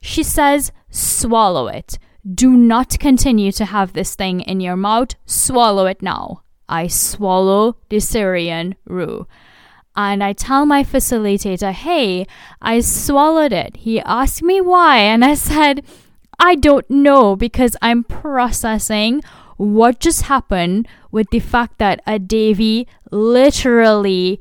She 0.00 0.22
says, 0.22 0.70
swallow 0.90 1.66
it. 1.68 1.98
Do 2.32 2.50
not 2.50 2.98
continue 2.98 3.52
to 3.52 3.66
have 3.66 3.92
this 3.92 4.14
thing 4.14 4.40
in 4.40 4.60
your 4.60 4.76
mouth. 4.76 5.14
Swallow 5.26 5.86
it 5.86 6.00
now. 6.00 6.42
I 6.68 6.86
swallow 6.86 7.76
the 7.90 8.00
Syrian 8.00 8.76
rue. 8.86 9.26
And 9.96 10.24
I 10.24 10.32
tell 10.32 10.66
my 10.66 10.82
facilitator, 10.82 11.72
hey, 11.72 12.26
I 12.60 12.80
swallowed 12.80 13.52
it. 13.52 13.76
He 13.76 14.00
asked 14.00 14.42
me 14.42 14.60
why, 14.60 14.98
and 14.98 15.24
I 15.24 15.34
said, 15.50 15.84
I 16.38 16.54
don't 16.56 16.88
know 16.90 17.36
because 17.36 17.76
I'm 17.80 18.02
processing 18.04 19.22
what 19.56 20.00
just 20.00 20.22
happened 20.22 20.88
with 21.10 21.30
the 21.30 21.38
fact 21.38 21.78
that 21.78 22.02
a 22.06 22.18
Devi 22.18 22.88
literally 23.10 24.40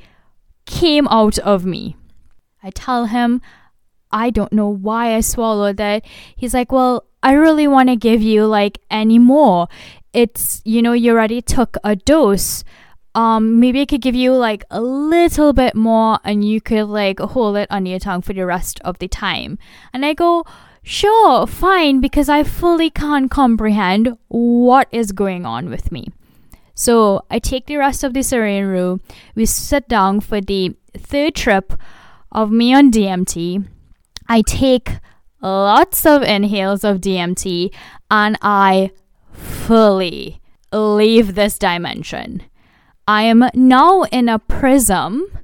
came 0.66 1.08
out 1.10 1.38
of 1.40 1.66
me. 1.66 1.96
I 2.63 2.72
tell 2.72 3.06
him, 3.06 3.42
I 4.13 4.29
don't 4.29 4.53
know 4.53 4.70
why 4.70 5.15
I 5.15 5.22
swallowed 5.22 5.77
that. 5.77 6.05
He's 6.36 6.53
like, 6.53 6.72
Well, 6.72 7.05
I 7.24 7.34
really 7.34 7.67
want 7.67 7.89
to 7.89 7.96
give 7.96 8.22
you 8.22 8.46
like 8.46 8.79
any 8.91 9.17
more. 9.17 9.67
It's, 10.13 10.62
you 10.63 10.82
know, 10.82 10.93
you 10.93 11.12
already 11.12 11.41
took 11.41 11.77
a 11.84 11.96
dose. 11.96 12.63
Um, 13.15 13.60
maybe 13.60 13.82
I 13.82 13.86
could 13.86 14.01
give 14.01 14.15
you 14.15 14.34
like 14.34 14.63
a 14.70 14.82
little 14.82 15.53
bit 15.53 15.75
more 15.75 16.20
and 16.24 16.48
you 16.48 16.62
could 16.62 16.86
like 16.86 17.20
hold 17.20 17.58
it 17.58 17.70
on 17.72 17.86
your 17.86 18.00
tongue 18.00 18.22
for 18.22 18.34
the 18.34 18.46
rest 18.46 18.79
of 18.82 19.00
the 19.00 19.08
time. 19.08 19.58
And 19.93 20.05
I 20.05 20.13
go, 20.13 20.46
sure, 20.84 21.48
fine, 21.48 22.01
because 22.01 22.29
I 22.29 22.43
fully 22.43 22.89
can't 22.89 23.32
comprehend 23.32 24.17
what 24.27 24.88
is 24.91 25.12
going 25.12 25.46
on 25.46 25.70
with 25.70 25.91
me. 25.91 26.08
So 26.75 27.24
I 27.29 27.39
take 27.39 27.67
the 27.67 27.77
rest 27.77 28.03
of 28.03 28.13
the 28.13 28.24
Syrian. 28.24 29.00
We 29.36 29.46
sit 29.46 29.88
down 29.88 30.20
for 30.22 30.41
the 30.41 30.75
third 30.98 31.36
trip 31.36 31.74
of 32.32 32.51
me 32.51 32.74
on 32.74 32.91
DMT. 32.91 33.67
I 34.27 34.42
take 34.42 34.89
lots 35.42 36.06
of 36.06 36.22
inhales 36.22 36.84
of 36.84 37.01
DMT, 37.01 37.74
and 38.10 38.38
I 38.42 38.92
fully 39.32 40.42
leave 40.72 41.36
this 41.36 41.58
dimension. 41.58 42.44
I 43.08 43.24
am 43.24 43.50
now 43.53 44.03
in 44.03 44.30
a 44.30 44.39
prism, 44.39 45.38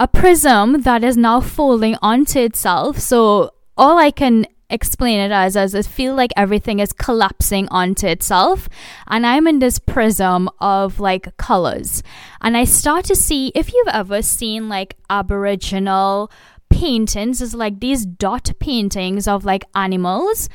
a 0.00 0.08
prism 0.08 0.82
that 0.82 1.04
is 1.04 1.16
now 1.16 1.40
folding 1.40 1.96
onto 2.02 2.40
itself. 2.40 2.98
So 2.98 3.52
all 3.76 3.98
I 3.98 4.10
can 4.10 4.46
explain 4.68 5.20
it 5.20 5.30
as 5.30 5.56
as 5.56 5.76
I 5.76 5.82
feel 5.82 6.14
like 6.14 6.32
everything 6.36 6.80
is 6.80 6.92
collapsing 6.92 7.68
onto 7.68 8.08
itself 8.08 8.68
and 9.06 9.24
I'm 9.24 9.46
in 9.46 9.60
this 9.60 9.78
prism 9.78 10.50
of 10.58 10.98
like 10.98 11.36
colors 11.36 12.02
and 12.40 12.56
I 12.56 12.64
start 12.64 13.04
to 13.04 13.14
see 13.14 13.52
if 13.54 13.72
you've 13.72 13.86
ever 13.94 14.22
seen 14.22 14.68
like 14.68 14.96
aboriginal 15.08 16.32
paintings 16.70 17.40
is 17.40 17.54
like 17.54 17.80
these 17.80 18.04
dot 18.04 18.50
paintings 18.58 19.26
of 19.26 19.44
like 19.44 19.64
animals 19.74 20.48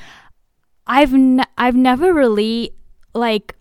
I've 0.87 1.13
n- 1.13 1.45
I've 1.57 1.75
never 1.75 2.13
really 2.13 2.73
like 3.13 3.55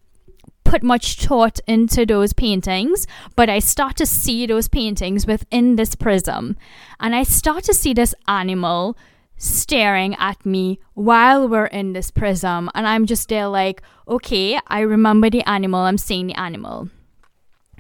put 0.65 0.83
much 0.83 1.17
thought 1.17 1.59
into 1.67 2.07
those 2.07 2.33
paintings, 2.33 3.07
but 3.35 3.49
I 3.49 3.59
start 3.59 3.97
to 3.97 4.07
see 4.07 4.47
those 4.47 4.69
paintings 4.69 5.27
within 5.27 5.77
this 5.77 5.95
prism. 5.95 6.57
And 6.99 7.15
I 7.15 7.25
start 7.25 7.65
to 7.65 7.75
see 7.75 7.93
this 7.93 8.15
animal 8.29 8.97
staring 9.37 10.15
at 10.17 10.45
me 10.45 10.79
while 10.95 11.49
we're 11.49 11.67
in 11.67 11.93
this 11.93 12.11
prism. 12.11 12.71
And 12.75 12.87
I'm 12.87 13.07
just 13.07 13.29
there, 13.29 13.49
like, 13.49 13.83
okay, 14.07 14.61
I 14.67 14.81
remember 14.81 15.31
the 15.31 15.49
animal, 15.49 15.81
I'm 15.81 15.99
seeing 15.99 16.29
the 16.29 16.39
animal. 16.39 16.89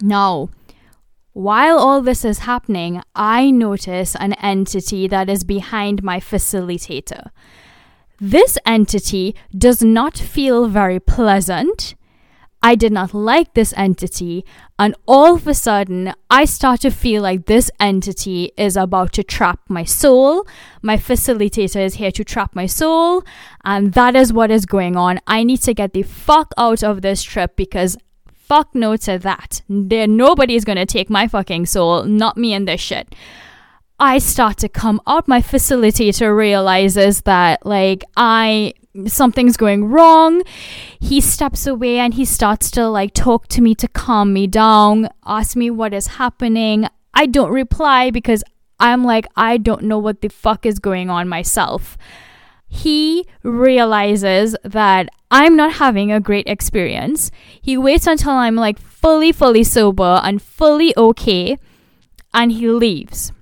Now, 0.01 0.49
while 1.33 1.79
all 1.79 2.01
this 2.01 2.25
is 2.25 2.41
happening, 2.41 3.03
I 3.15 3.51
notice 3.51 4.17
an 4.17 4.33
entity 4.35 5.07
that 5.09 5.29
is 5.29 5.45
behind 5.45 6.03
my 6.03 6.21
facilitator. 6.21 7.31
This 8.21 8.59
entity 8.67 9.35
does 9.57 9.83
not 9.83 10.19
feel 10.19 10.69
very 10.69 11.01
pleasant. 11.01 11.95
I 12.63 12.75
did 12.75 12.93
not 12.93 13.15
like 13.15 13.55
this 13.55 13.73
entity, 13.75 14.45
and 14.79 14.95
all 15.09 15.37
of 15.37 15.47
a 15.47 15.55
sudden, 15.55 16.13
I 16.29 16.45
start 16.45 16.83
to 16.83 16.91
feel 16.91 17.23
like 17.23 17.47
this 17.47 17.71
entity 17.81 18.53
is 18.59 18.77
about 18.77 19.15
to 19.15 19.23
trap 19.23 19.61
my 19.71 19.85
soul. 19.85 20.47
My 20.83 20.99
facilitator 20.99 21.83
is 21.83 21.95
here 21.95 22.11
to 22.11 22.23
trap 22.23 22.55
my 22.55 22.67
soul, 22.67 23.25
and 23.65 23.95
that 23.95 24.15
is 24.15 24.35
what 24.35 24.51
is 24.51 24.67
going 24.67 24.95
on. 24.95 25.21
I 25.27 25.43
need 25.43 25.63
to 25.63 25.73
get 25.73 25.95
the 25.95 26.03
fuck 26.03 26.53
out 26.59 26.83
of 26.83 27.01
this 27.01 27.23
trip 27.23 27.57
because 27.57 27.97
fuck 28.51 28.75
no 28.75 28.97
to 28.97 29.17
that. 29.17 29.63
There, 29.69 30.09
nobody 30.09 30.57
is 30.57 30.65
gonna 30.65 30.85
take 30.85 31.09
my 31.09 31.29
fucking 31.29 31.67
soul, 31.67 32.03
not 32.03 32.37
me 32.37 32.53
in 32.53 32.65
this 32.65 32.81
shit. 32.81 33.15
I 34.01 34.19
start 34.19 34.57
to 34.59 34.69
come 34.69 35.01
out. 35.07 35.29
My 35.29 35.41
facilitator 35.41 36.37
realizes 36.37 37.21
that, 37.23 37.65
like, 37.65 38.03
I 38.17 38.73
something's 39.07 39.57
going 39.57 39.85
wrong. 39.85 40.43
He 40.99 41.21
steps 41.21 41.69
away 41.69 41.99
and 42.01 42.15
he 42.15 42.25
starts 42.25 42.73
to 42.73 42.89
like 42.89 43.15
talk 43.15 43.47
to 43.55 43.61
me 43.63 43.77
to 43.77 43.87
calm 43.87 44.33
me 44.33 44.49
down, 44.49 45.09
ask 45.25 45.55
me 45.55 45.71
what 45.71 45.95
is 45.95 46.09
happening. 46.19 46.89
I 47.15 47.27
don't 47.27 47.53
reply 47.53 48.11
because 48.11 48.43
I'm 48.81 49.05
like, 49.05 49.27
I 49.37 49.59
don't 49.59 49.85
know 49.85 49.99
what 49.99 50.23
the 50.23 50.29
fuck 50.29 50.67
is 50.67 50.81
going 50.81 51.09
on 51.09 51.29
myself. 51.29 51.97
He 52.71 53.27
realizes 53.43 54.57
that 54.63 55.09
I'm 55.31 55.57
not 55.57 55.75
having 55.75 56.13
a 56.13 56.21
great 56.21 56.47
experience. 56.49 57.31
He 57.61 57.77
waits 57.77 58.07
until 58.07 58.31
I'm 58.33 58.55
like 58.55 58.79
fully, 58.79 59.33
fully 59.33 59.65
sober 59.65 60.21
and 60.23 60.41
fully 60.41 60.97
okay, 60.97 61.59
and 62.33 62.53
he 62.53 62.69
leaves. 62.69 63.33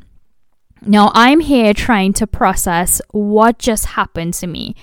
Now 0.80 1.12
I'm 1.14 1.40
here 1.40 1.74
trying 1.74 2.14
to 2.14 2.26
process 2.26 3.02
what 3.10 3.58
just 3.58 3.86
happened 3.86 4.34
to 4.34 4.46
me. 4.46 4.74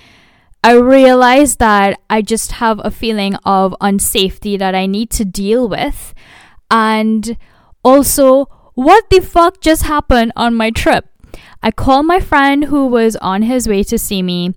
I 0.64 0.74
realize 0.74 1.58
that 1.58 2.00
I 2.10 2.22
just 2.22 2.54
have 2.54 2.80
a 2.84 2.92
feeling 2.92 3.36
of 3.46 3.76
unsafety 3.82 4.58
that 4.60 4.76
I 4.76 4.86
need 4.86 5.10
to 5.12 5.26
deal 5.26 5.68
with. 5.68 6.14
And 6.70 7.38
also, 7.84 8.46
what 8.74 9.10
the 9.10 9.22
fuck 9.22 9.62
just 9.62 9.84
happened 9.84 10.34
on 10.36 10.56
my 10.56 10.70
trip? 10.70 11.06
I 11.66 11.72
call 11.72 12.04
my 12.04 12.20
friend 12.20 12.66
who 12.66 12.86
was 12.86 13.16
on 13.16 13.42
his 13.42 13.68
way 13.68 13.82
to 13.86 13.98
see 13.98 14.22
me, 14.22 14.54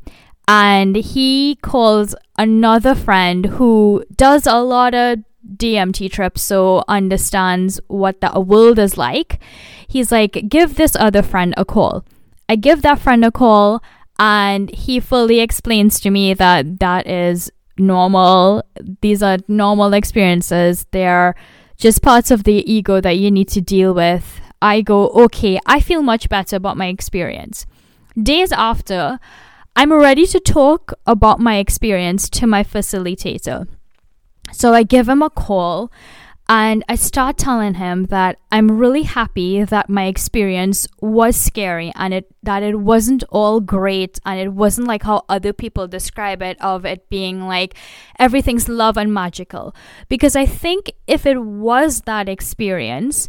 and 0.47 0.95
he 0.95 1.57
calls 1.63 2.15
another 2.37 2.95
friend 2.95 3.47
who 3.47 4.05
does 4.15 4.47
a 4.47 4.61
lot 4.61 4.95
of 4.95 5.21
DMT 5.57 6.11
trips, 6.13 6.43
so 6.43 6.85
understands 6.87 7.81
what 7.87 8.21
the 8.21 8.39
world 8.39 8.79
is 8.79 8.99
like. 8.99 9.41
He's 9.89 10.13
like, 10.13 10.51
give 10.51 10.77
this 10.77 10.95
other 10.97 11.23
friend 11.23 11.55
a 11.57 11.65
call. 11.65 12.05
I 12.47 12.57
give 12.57 12.83
that 12.83 12.99
friend 12.99 13.25
a 13.25 13.33
call 13.33 13.83
and 14.19 14.71
he 14.75 15.01
fully 15.01 15.41
explains 15.41 16.01
to 16.01 16.11
me 16.11 16.35
that 16.35 16.79
that 16.81 17.07
is 17.07 17.51
normal. 17.79 18.63
These 19.01 19.23
are 19.23 19.39
normal 19.49 19.95
experiences. 19.95 20.87
They're 20.91 21.35
just 21.79 22.03
parts 22.03 22.31
of 22.31 22.45
the 22.45 22.71
ego 22.71 23.01
that 23.01 23.17
you 23.17 23.31
need 23.31 23.49
to 23.49 23.63
deal 23.63 23.95
with. 23.95 24.41
I 24.61 24.81
go, 24.81 25.09
okay, 25.11 25.59
I 25.67 25.81
feel 25.81 26.03
much 26.03 26.29
better 26.29 26.57
about 26.57 26.77
my 26.77 26.87
experience. 26.87 27.67
Days 28.21 28.53
after, 28.53 29.19
I'm 29.77 29.93
ready 29.93 30.27
to 30.27 30.41
talk 30.41 30.93
about 31.07 31.39
my 31.39 31.59
experience 31.59 32.29
to 32.31 32.47
my 32.47 32.65
facilitator. 32.65 33.69
So 34.53 34.75
I 34.75 34.83
give 34.83 35.09
him 35.09 35.23
a 35.23 35.31
call 35.31 35.93
and 36.49 36.83
I 36.89 36.95
start 36.95 37.37
telling 37.37 37.75
him 37.75 38.07
that 38.07 38.39
I'm 38.51 38.79
really 38.79 39.03
happy 39.03 39.63
that 39.65 39.91
my 39.91 40.07
experience 40.07 40.89
was 41.01 41.37
scary 41.37 41.93
and 41.95 42.15
it 42.15 42.27
that 42.43 42.63
it 42.63 42.81
wasn't 42.81 43.23
all 43.29 43.61
great 43.61 44.19
and 44.25 44.41
it 44.41 44.55
wasn't 44.55 44.89
like 44.89 45.03
how 45.03 45.27
other 45.29 45.53
people 45.53 45.87
describe 45.87 46.41
it 46.41 46.59
of 46.63 46.87
it 46.87 47.11
being 47.11 47.47
like 47.47 47.75
everything's 48.19 48.67
love 48.67 48.97
and 48.97 49.13
magical. 49.13 49.75
Because 50.09 50.35
I 50.35 50.47
think 50.47 50.91
if 51.07 51.27
it 51.27 51.39
was 51.43 52.03
that 52.03 52.31
experience, 52.31 53.29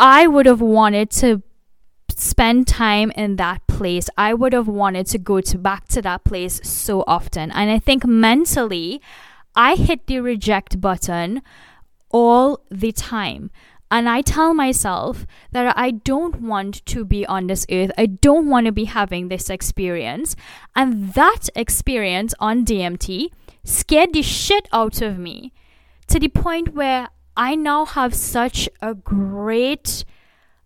I 0.00 0.26
would 0.26 0.46
have 0.46 0.62
wanted 0.62 1.10
to 1.10 1.42
spend 2.16 2.66
time 2.66 3.10
in 3.10 3.36
that 3.36 3.66
place. 3.66 4.08
I 4.16 4.32
would 4.32 4.54
have 4.54 4.66
wanted 4.66 5.06
to 5.08 5.18
go 5.18 5.42
to 5.42 5.58
back 5.58 5.88
to 5.88 6.00
that 6.00 6.24
place 6.24 6.58
so 6.64 7.04
often. 7.06 7.50
And 7.50 7.70
I 7.70 7.78
think 7.78 8.06
mentally 8.06 9.02
I 9.54 9.74
hit 9.74 10.06
the 10.06 10.20
reject 10.20 10.80
button 10.80 11.42
all 12.10 12.64
the 12.70 12.92
time. 12.92 13.50
And 13.90 14.08
I 14.08 14.22
tell 14.22 14.54
myself 14.54 15.26
that 15.52 15.76
I 15.76 15.90
don't 15.90 16.40
want 16.40 16.86
to 16.86 17.04
be 17.04 17.26
on 17.26 17.48
this 17.48 17.66
earth. 17.70 17.90
I 17.98 18.06
don't 18.06 18.48
want 18.48 18.66
to 18.66 18.72
be 18.72 18.84
having 18.84 19.28
this 19.28 19.50
experience. 19.50 20.34
And 20.74 21.12
that 21.12 21.50
experience 21.54 22.32
on 22.38 22.64
DMT 22.64 23.28
scared 23.64 24.14
the 24.14 24.22
shit 24.22 24.66
out 24.72 25.02
of 25.02 25.18
me 25.18 25.52
to 26.06 26.18
the 26.18 26.28
point 26.28 26.74
where 26.74 27.08
I 27.36 27.54
now 27.54 27.84
have 27.84 28.14
such 28.14 28.68
a 28.80 28.94
great 28.94 30.04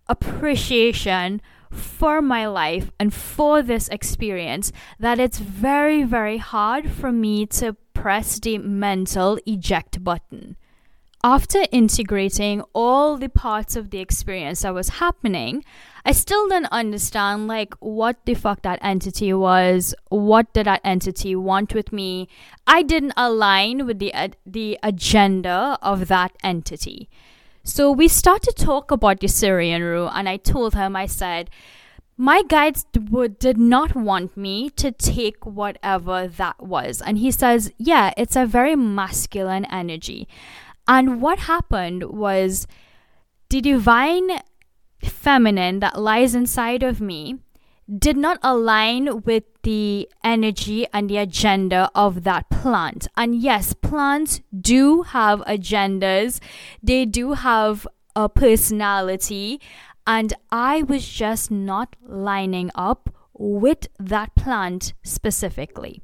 appreciation 0.07 1.41
for 1.71 2.21
my 2.21 2.47
life 2.47 2.91
and 2.99 3.13
for 3.13 3.61
this 3.61 3.87
experience 3.89 4.71
that 4.99 5.19
it's 5.19 5.39
very, 5.39 6.03
very 6.03 6.37
hard 6.37 6.89
for 6.89 7.11
me 7.11 7.45
to 7.47 7.73
press 7.93 8.39
the 8.39 8.57
mental 8.57 9.39
eject 9.45 10.03
button 10.03 10.57
after 11.25 11.65
integrating 11.71 12.61
all 12.73 13.17
the 13.17 13.27
parts 13.27 13.75
of 13.75 13.89
the 13.89 13.97
experience 13.97 14.61
that 14.61 14.75
was 14.75 14.89
happening, 15.01 15.65
I 16.05 16.11
still 16.11 16.47
didn't 16.47 16.71
understand 16.71 17.47
like 17.47 17.73
what 17.79 18.23
the 18.25 18.35
fuck 18.35 18.61
that 18.61 18.77
entity 18.83 19.33
was, 19.33 19.95
what 20.09 20.53
did 20.53 20.67
that 20.67 20.81
entity 20.83 21.35
want 21.35 21.73
with 21.73 21.91
me. 21.91 22.27
I 22.67 22.83
didn't 22.83 23.13
align 23.17 23.87
with 23.87 23.97
the 23.97 24.13
uh, 24.13 24.27
the 24.45 24.77
agenda 24.83 25.79
of 25.81 26.09
that 26.09 26.31
entity. 26.43 27.09
So 27.63 27.91
we 27.91 28.07
started 28.07 28.55
to 28.55 28.63
talk 28.63 28.91
about 28.91 29.19
the 29.19 29.27
Syrian 29.27 29.81
rue 29.81 30.05
and 30.05 30.29
I 30.29 30.37
told 30.37 30.75
him 30.75 30.95
I 30.95 31.07
said 31.07 31.49
my 32.17 32.43
guides 32.43 32.85
did 33.39 33.57
not 33.57 33.95
want 33.95 34.37
me 34.37 34.69
to 34.69 34.91
take 34.91 35.43
whatever 35.45 36.27
that 36.27 36.63
was 36.63 37.01
and 37.01 37.17
he 37.17 37.29
says 37.29 37.73
yeah 37.77 38.13
it's 38.15 38.37
a 38.37 38.45
very 38.45 38.73
masculine 38.73 39.65
energy 39.65 40.25
and 40.87 41.21
what 41.21 41.39
happened 41.39 42.03
was 42.05 42.67
the 43.49 43.61
divine 43.61 44.39
feminine 45.01 45.79
that 45.79 45.99
lies 45.99 46.35
inside 46.35 46.83
of 46.83 47.01
me 47.01 47.37
did 47.99 48.17
not 48.17 48.39
align 48.41 49.21
with 49.21 49.43
the 49.61 50.09
energy 50.23 50.87
and 50.91 51.09
the 51.09 51.17
agenda 51.17 51.89
of 51.93 52.23
that 52.23 52.49
plant. 52.49 53.07
And 53.15 53.35
yes, 53.35 53.73
plants 53.73 54.41
do 54.59 55.03
have 55.03 55.41
agendas, 55.41 56.39
they 56.81 57.05
do 57.05 57.33
have 57.33 57.87
a 58.15 58.27
personality, 58.27 59.61
and 60.07 60.33
I 60.51 60.83
was 60.83 61.07
just 61.07 61.51
not 61.51 61.95
lining 62.01 62.71
up 62.73 63.09
with 63.33 63.87
that 63.99 64.35
plant 64.35 64.93
specifically. 65.03 66.01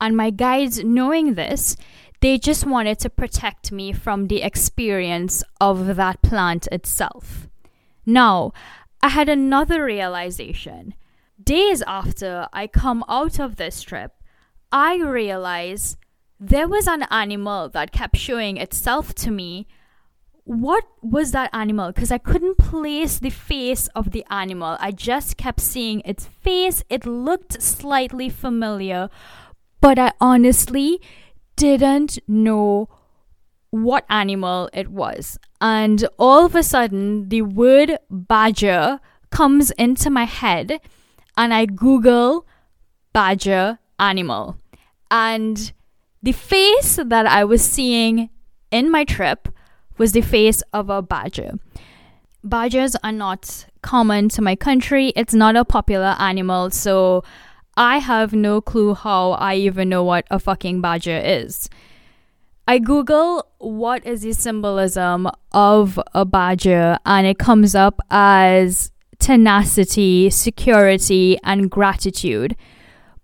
And 0.00 0.16
my 0.16 0.30
guides, 0.30 0.82
knowing 0.82 1.34
this, 1.34 1.76
they 2.22 2.38
just 2.38 2.64
wanted 2.64 3.00
to 3.00 3.10
protect 3.10 3.72
me 3.72 3.92
from 3.92 4.28
the 4.28 4.42
experience 4.42 5.42
of 5.60 5.96
that 5.96 6.22
plant 6.22 6.68
itself. 6.70 7.48
Now, 8.06 8.52
I 9.02 9.08
had 9.08 9.28
another 9.28 9.84
realization. 9.84 10.94
Days 11.42 11.82
after 11.82 12.46
I 12.52 12.68
come 12.68 13.04
out 13.08 13.40
of 13.40 13.56
this 13.56 13.82
trip, 13.82 14.12
I 14.70 14.98
realized 14.98 15.98
there 16.38 16.68
was 16.68 16.86
an 16.86 17.02
animal 17.10 17.68
that 17.70 17.90
kept 17.90 18.16
showing 18.16 18.56
itself 18.56 19.14
to 19.16 19.32
me 19.32 19.66
what 20.44 20.84
was 21.00 21.30
that 21.30 21.50
animal? 21.52 21.92
Because 21.92 22.10
I 22.10 22.18
couldn't 22.18 22.58
place 22.58 23.20
the 23.20 23.30
face 23.30 23.86
of 23.94 24.10
the 24.10 24.24
animal. 24.28 24.76
I 24.80 24.90
just 24.90 25.36
kept 25.36 25.60
seeing 25.60 26.02
its 26.04 26.26
face. 26.26 26.82
It 26.90 27.06
looked 27.06 27.62
slightly 27.62 28.28
familiar, 28.28 29.08
but 29.80 30.00
I 30.00 30.12
honestly 30.20 31.00
didn't 31.62 32.18
know 32.26 32.88
what 33.70 34.04
animal 34.10 34.68
it 34.72 34.88
was. 34.88 35.38
And 35.60 36.04
all 36.18 36.44
of 36.44 36.56
a 36.56 36.62
sudden, 36.64 37.28
the 37.28 37.42
word 37.42 37.98
badger 38.10 38.98
comes 39.30 39.70
into 39.72 40.10
my 40.10 40.24
head, 40.24 40.80
and 41.36 41.54
I 41.54 41.66
Google 41.66 42.44
badger 43.12 43.78
animal. 44.00 44.56
And 45.08 45.72
the 46.20 46.32
face 46.32 46.96
that 46.96 47.26
I 47.26 47.44
was 47.44 47.62
seeing 47.62 48.28
in 48.72 48.90
my 48.90 49.04
trip 49.04 49.48
was 49.98 50.10
the 50.12 50.20
face 50.20 50.62
of 50.72 50.90
a 50.90 51.00
badger. 51.00 51.60
Badgers 52.42 52.96
are 53.04 53.12
not 53.12 53.66
common 53.82 54.28
to 54.30 54.42
my 54.42 54.56
country. 54.56 55.12
It's 55.14 55.32
not 55.34 55.54
a 55.54 55.64
popular 55.64 56.16
animal, 56.18 56.70
so 56.70 57.22
I 57.76 57.98
have 57.98 58.32
no 58.32 58.60
clue 58.60 58.94
how 58.94 59.32
I 59.32 59.54
even 59.54 59.88
know 59.88 60.04
what 60.04 60.26
a 60.30 60.38
fucking 60.38 60.80
badger 60.80 61.20
is. 61.24 61.70
I 62.68 62.78
Google 62.78 63.46
what 63.58 64.06
is 64.06 64.22
the 64.22 64.32
symbolism 64.32 65.28
of 65.52 65.98
a 66.14 66.24
badger, 66.24 66.98
and 67.04 67.26
it 67.26 67.38
comes 67.38 67.74
up 67.74 68.00
as 68.10 68.92
tenacity, 69.18 70.30
security, 70.30 71.38
and 71.42 71.70
gratitude. 71.70 72.56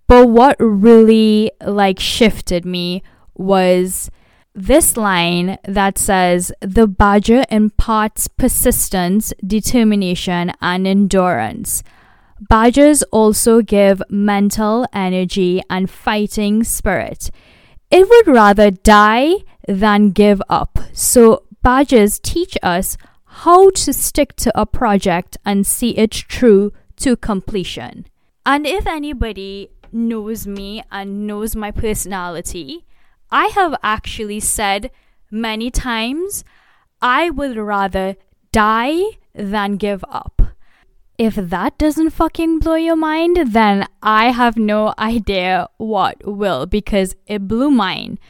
But 0.06 0.28
what 0.28 0.56
really 0.58 1.52
like 1.64 2.00
shifted 2.00 2.64
me 2.64 3.02
was 3.34 4.11
this 4.54 4.96
line 4.96 5.58
that 5.64 5.98
says 5.98 6.50
the 6.61 6.88
badger 6.88 7.44
imparts 7.50 8.26
persistence, 8.26 9.32
determination, 9.46 10.52
and 10.61 10.87
endurance. 10.87 11.84
Badgers 12.40 13.03
also 13.05 13.62
give 13.62 14.03
mental 14.09 14.87
energy 14.92 15.61
and 15.68 15.90
fighting 15.90 16.62
spirit. 16.62 17.31
It 17.90 18.09
would 18.09 18.29
rather 18.29 18.70
die 18.70 19.35
than 19.66 20.11
give 20.11 20.40
up. 20.48 20.79
So, 20.92 21.42
badgers 21.62 22.18
teach 22.18 22.57
us 22.62 22.96
how 23.24 23.70
to 23.70 23.92
stick 23.92 24.37
to 24.37 24.61
a 24.61 24.66
project 24.66 25.37
and 25.44 25.66
see 25.66 25.90
it 25.96 26.14
through 26.14 26.72
to 26.96 27.16
completion. 27.16 28.07
And 28.46 28.66
if 28.66 28.87
anybody 28.87 29.70
knows 29.92 30.46
me 30.46 30.83
and 30.90 31.27
knows 31.27 31.57
my 31.57 31.70
personality, 31.70 32.85
I 33.31 33.46
have 33.48 33.74
actually 33.83 34.40
said 34.40 34.90
many 35.31 35.70
times 35.70 36.44
I 37.03 37.31
would 37.31 37.57
rather 37.57 38.16
die 38.53 39.03
than 39.35 39.77
give 39.77 40.05
up. 40.09 40.47
If 41.18 41.35
that 41.35 41.76
doesn't 41.78 42.11
fucking 42.11 42.61
blow 42.61 42.76
your 42.76 42.94
mind, 42.94 43.52
then 43.52 43.88
I 44.00 44.31
have 44.31 44.57
no 44.57 44.94
idea 44.96 45.68
what 45.76 46.24
will 46.24 46.64
because 46.64 47.16
it 47.26 47.48
blew 47.48 47.72
mine. 47.72 48.20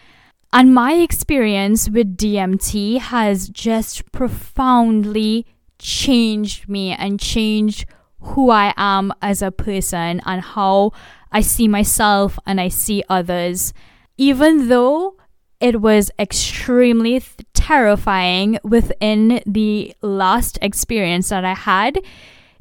And 0.54 0.74
my 0.74 0.94
experience 0.94 1.90
with 1.90 2.16
DMT 2.16 2.98
has 2.98 3.50
just 3.50 4.10
profoundly 4.10 5.44
changed 5.78 6.66
me 6.66 6.92
and 6.92 7.20
changed 7.20 7.84
who 8.20 8.48
I 8.48 8.72
am 8.78 9.12
as 9.20 9.42
a 9.42 9.52
person 9.52 10.22
and 10.24 10.40
how 10.40 10.92
I 11.30 11.42
see 11.42 11.68
myself 11.68 12.38
and 12.46 12.58
I 12.58 12.68
see 12.68 13.04
others. 13.10 13.74
Even 14.16 14.68
though 14.68 15.16
it 15.60 15.82
was 15.82 16.10
extremely 16.18 17.20
th- 17.20 17.34
terrifying 17.52 18.58
within 18.64 19.42
the 19.44 19.94
last 20.00 20.58
experience 20.62 21.28
that 21.28 21.44
I 21.44 21.54
had, 21.54 21.98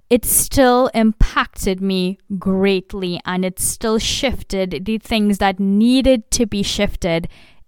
it 0.10 0.24
still 0.24 0.90
impacted 0.94 1.82
me 1.82 2.18
greatly 2.40 3.20
and 3.26 3.44
it 3.44 3.60
still 3.60 4.00
shifted 4.00 4.86
the 4.86 4.98
things 4.98 5.38
that 5.40 5.60
needed 5.60 6.32
to 6.32 6.46
be 6.46 6.64
shifted 6.64 7.28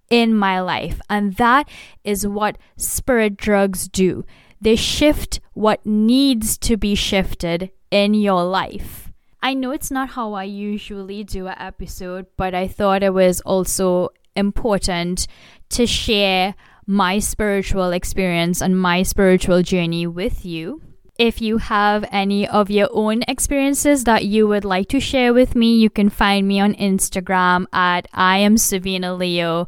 in 0.09 0.33
my 0.33 0.59
life. 0.61 1.01
And 1.09 1.35
that 1.35 1.67
is 2.03 2.25
what 2.25 2.57
spirit 2.77 3.37
drugs 3.37 3.87
do. 3.87 4.25
They 4.61 4.75
shift 4.75 5.39
what 5.53 5.85
needs 5.85 6.57
to 6.59 6.77
be 6.77 6.95
shifted 6.95 7.71
in 7.91 8.13
your 8.13 8.43
life. 8.43 9.11
I 9.41 9.53
know 9.53 9.71
it's 9.71 9.91
not 9.91 10.09
how 10.09 10.33
I 10.33 10.43
usually 10.43 11.23
do 11.23 11.47
an 11.47 11.55
episode, 11.57 12.25
but 12.35 12.53
I 12.53 12.67
thought 12.67 13.03
it 13.03 13.13
was 13.13 13.39
also 13.41 14.09
important 14.35 15.27
to 15.69 15.85
share 15.85 16.55
my 16.85 17.19
spiritual 17.19 17.91
experience 17.91 18.61
and 18.61 18.79
my 18.79 19.03
spiritual 19.03 19.61
journey 19.61 20.07
with 20.07 20.45
you. 20.45 20.81
If 21.19 21.41
you 21.41 21.57
have 21.57 22.05
any 22.13 22.47
of 22.47 22.69
your 22.69 22.87
own 22.93 23.23
experiences 23.27 24.05
that 24.05 24.23
you 24.23 24.47
would 24.47 24.63
like 24.63 24.87
to 24.87 25.01
share 25.01 25.33
with 25.33 25.53
me, 25.53 25.75
you 25.75 25.89
can 25.89 26.09
find 26.09 26.47
me 26.47 26.61
on 26.61 26.73
Instagram 26.75 27.65
at 27.73 28.07
I 28.13 28.37
am 28.37 28.57
Savina 28.57 29.13
Leo, 29.13 29.67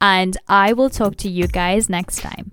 and 0.00 0.36
I 0.46 0.72
will 0.74 0.90
talk 0.90 1.16
to 1.16 1.28
you 1.28 1.48
guys 1.48 1.88
next 1.88 2.20
time. 2.20 2.52